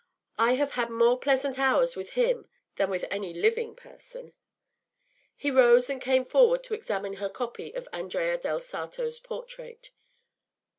I 0.39 0.53
have 0.53 0.71
had 0.71 0.89
more 0.89 1.19
pleasant 1.19 1.59
hours 1.59 1.95
with 1.95 2.13
him 2.13 2.47
than 2.77 2.89
with 2.89 3.05
any 3.11 3.35
living 3.35 3.75
person.” 3.75 4.33
He 5.35 5.51
rose 5.51 5.91
and 5.91 6.01
came 6.01 6.25
forward 6.25 6.63
to 6.63 6.73
examine 6.73 7.17
her 7.17 7.29
copy 7.29 7.71
of 7.75 7.87
Andrea 7.93 8.39
del 8.39 8.59
Sarto’s 8.61 9.19
portrait. 9.19 9.91